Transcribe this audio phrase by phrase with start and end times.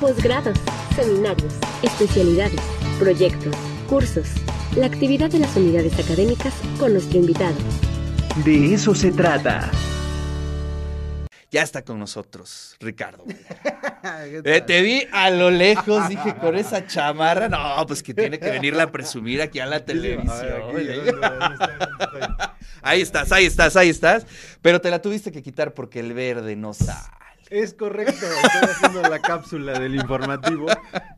[0.00, 0.58] posgrados,
[0.96, 2.60] seminarios, especialidades,
[2.98, 3.54] proyectos,
[3.88, 4.26] cursos,
[4.74, 7.56] la actividad de las unidades académicas con nuestro invitado.
[8.44, 9.70] De eso se trata.
[11.50, 13.24] Ya está con nosotros, Ricardo.
[14.02, 18.50] Eh, te vi a lo lejos, dije, con esa chamarra, no, pues que tiene que
[18.50, 20.32] venirla a presumir aquí a la televisión.
[22.80, 24.26] Ahí estás, ahí estás, ahí estás.
[24.62, 27.19] Pero te la tuviste que quitar porque el verde no sale.
[27.50, 30.66] Es correcto, estoy haciendo la cápsula del informativo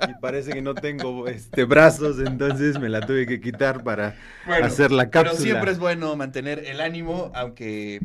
[0.09, 4.16] y parece que no tengo este brazos, entonces me la tuve que quitar para
[4.62, 5.32] hacer la cápsula.
[5.37, 8.00] Pero siempre es bueno mantener el ánimo, aunque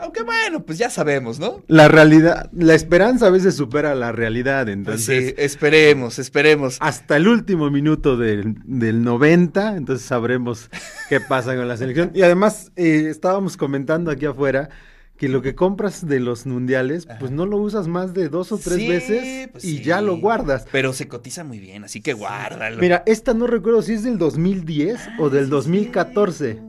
[0.00, 1.60] aunque bueno, pues ya sabemos, ¿no?
[1.66, 5.30] La realidad, la esperanza a veces supera la realidad, entonces.
[5.30, 6.78] Sí, esperemos, esperemos.
[6.80, 10.70] Hasta el último minuto del, del 90, entonces sabremos
[11.08, 12.12] qué pasa con la selección.
[12.14, 14.70] Y además, eh, estábamos comentando aquí afuera
[15.18, 18.58] que lo que compras de los mundiales, pues no lo usas más de dos o
[18.58, 20.66] tres veces pues y ya lo guardas.
[20.70, 22.78] Pero se cotiza muy bien, así que guárdalo.
[22.78, 26.67] Mira, esta no recuerdo si es del 2010 o del 2014.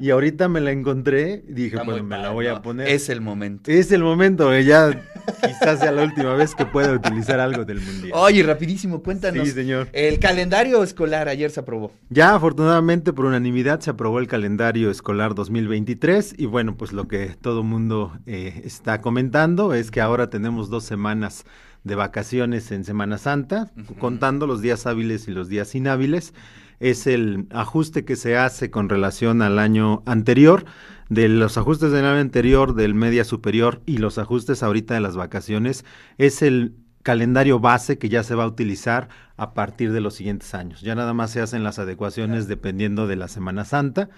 [0.00, 2.88] Y ahorita me la encontré y dije, bueno, me la voy a poner.
[2.88, 3.70] Es el momento.
[3.70, 4.98] Es el momento, ya
[5.42, 8.12] quizás sea la última vez que pueda utilizar algo del mundial.
[8.14, 9.46] Oye, rapidísimo, cuéntanos.
[9.46, 9.88] Sí, señor.
[9.92, 11.92] El calendario escolar ayer se aprobó.
[12.08, 17.36] Ya, afortunadamente, por unanimidad se aprobó el calendario escolar 2023 y bueno, pues lo que
[17.38, 21.44] todo mundo eh, está comentando es que ahora tenemos dos semanas
[21.84, 26.32] de vacaciones en Semana Santa, contando los días hábiles y los días inhábiles
[26.80, 30.64] es el ajuste que se hace con relación al año anterior,
[31.10, 35.16] de los ajustes del año anterior, del media superior y los ajustes ahorita de las
[35.16, 35.84] vacaciones,
[36.18, 40.54] es el calendario base que ya se va a utilizar a partir de los siguientes
[40.54, 40.80] años.
[40.80, 44.08] Ya nada más se hacen las adecuaciones dependiendo de la Semana Santa,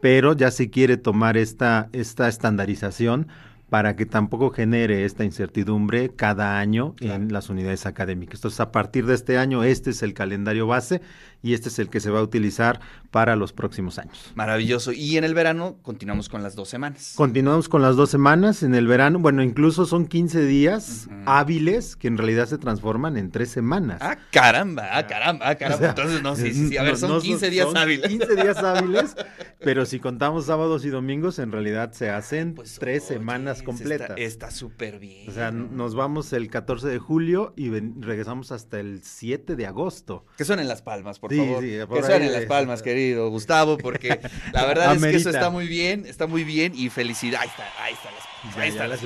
[0.00, 3.28] pero ya se quiere tomar esta, esta estandarización
[3.70, 8.38] para que tampoco genere esta incertidumbre cada año en las unidades académicas.
[8.38, 11.02] Entonces, a partir de este año, este es el calendario base
[11.42, 14.32] y este es el que se va a utilizar para los próximos años.
[14.34, 14.92] Maravilloso.
[14.92, 17.14] Y en el verano continuamos con las dos semanas.
[17.16, 18.62] Continuamos con las dos semanas.
[18.62, 23.30] En el verano, bueno, incluso son 15 días hábiles que en realidad se transforman en
[23.30, 23.98] tres semanas.
[24.02, 25.88] Ah, caramba, ah, caramba, ah, caramba.
[25.88, 28.08] Entonces, no, sí, sí, A ver, son 15 días hábiles.
[28.08, 29.16] 15 días hábiles,
[29.60, 34.16] pero si contamos sábados y domingos, en realidad se hacen pues, tres semanas completas.
[34.16, 35.28] Está súper bien.
[35.28, 40.24] O sea, nos vamos el 14 de julio y regresamos hasta el 7 de agosto.
[40.36, 41.62] Que son en Las Palmas, por favor.
[41.62, 44.20] Sí, por que son en Las Palmas, querido Gustavo, porque
[44.52, 47.40] la verdad es que eso está muy bien, está muy bien y felicidad.
[47.42, 48.24] Ahí está, ahí está las,
[48.56, 49.02] ahí está las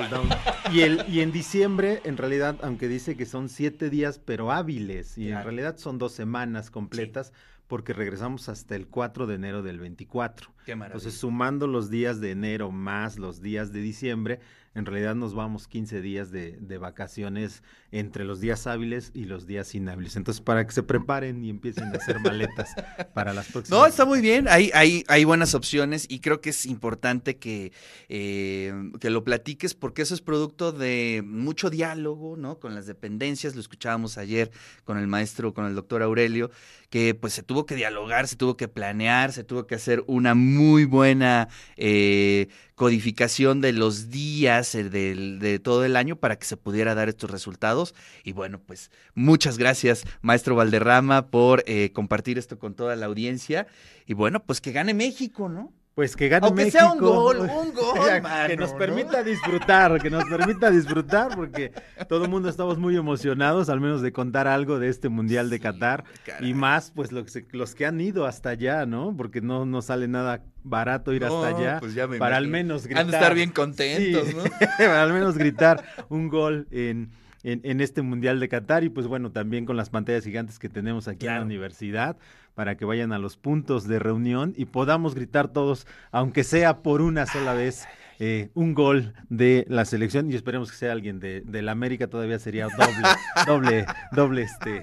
[0.72, 5.16] y, el, y en diciembre, en realidad, aunque dice que son siete días, pero hábiles,
[5.19, 7.32] y en realidad son dos semanas completas.
[7.69, 10.50] porque regresamos hasta el 4 de enero del 24.
[10.66, 10.98] Qué maravilla.
[10.98, 14.41] Entonces, sumando los días de enero más los días de diciembre,
[14.75, 19.47] en realidad nos vamos 15 días de, de, vacaciones entre los días hábiles y los
[19.47, 20.16] días inhábiles.
[20.16, 22.70] Entonces, para que se preparen y empiecen a hacer maletas
[23.14, 23.78] para las próximas.
[23.78, 27.72] No, está muy bien, hay, hay, hay buenas opciones y creo que es importante que,
[28.09, 32.59] eh, que lo platiques porque eso es producto de mucho diálogo, ¿no?
[32.59, 34.50] Con las dependencias, lo escuchábamos ayer
[34.84, 36.50] con el maestro, con el doctor Aurelio,
[36.91, 40.34] que pues se tuvo que dialogar, se tuvo que planear, se tuvo que hacer una
[40.34, 46.56] muy buena eh, codificación de los días eh, de, todo el año para que se
[46.56, 47.94] pudiera dar estos resultados.
[48.25, 53.66] Y bueno, pues muchas gracias, maestro Valderrama, por eh, compartir esto con toda la audiencia.
[54.06, 55.72] Y bueno, pues que gane México, ¿no?
[55.94, 57.98] Pues que gane Aunque sea un gol, un gol,
[58.47, 61.72] Que nos permita disfrutar, que nos permita disfrutar, porque
[62.08, 65.60] todo el mundo estamos muy emocionados, al menos de contar algo de este Mundial de
[65.60, 66.04] Qatar.
[66.41, 69.14] Y más, pues los, los que han ido hasta allá, ¿no?
[69.16, 71.81] Porque no, no sale nada barato ir hasta allá.
[71.81, 73.02] Pues ya para al menos gritar.
[73.02, 74.44] Han de estar bien contentos, ¿no?
[74.78, 77.10] para al menos gritar un gol en,
[77.42, 81.08] en, este Mundial de Qatar y pues bueno, también con las pantallas gigantes que tenemos
[81.08, 82.16] aquí en la universidad
[82.54, 87.02] para que vayan a los puntos de reunión y podamos gritar todos, aunque sea por
[87.02, 87.86] una sola vez.
[88.25, 92.06] Eh, un gol de la selección y esperemos que sea alguien de, de la América
[92.06, 93.08] todavía sería doble,
[93.47, 94.82] doble, doble este,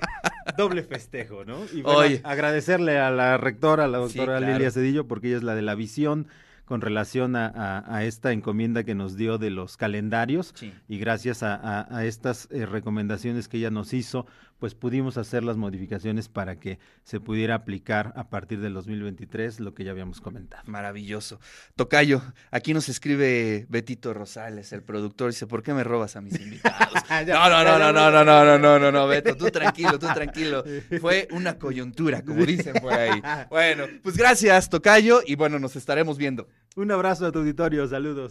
[0.57, 1.59] doble festejo, ¿no?
[1.73, 5.55] Y bueno, agradecerle a la rectora, a la doctora Lilia Cedillo, porque ella es la
[5.55, 6.27] de la visión
[6.69, 10.53] con relación a, esta encomienda que nos dio de los calendarios
[10.87, 14.27] y gracias a, estas eh, recomendaciones que ella nos hizo,
[14.59, 19.73] pues pudimos hacer las modificaciones para que se pudiera aplicar a partir del 2023 lo
[19.73, 20.63] que ya habíamos comentado.
[20.67, 21.39] Maravilloso.
[21.75, 22.21] Tocayo,
[22.51, 26.93] aquí nos escribe Betito Rosales, el productor, dice, ¿por qué me robas a mis invitados?
[27.25, 30.05] no, no, no, no, no, no, no, no, no, no, no, Beto, tú tranquilo, tú
[30.13, 30.63] tranquilo.
[31.01, 33.21] Fue una coyuntura, como dicen por ahí.
[33.49, 36.47] Bueno, pues gracias, Tocayo, y bueno, nos estaremos viendo.
[36.75, 38.27] Un abrazo a tu auditorio, saludos.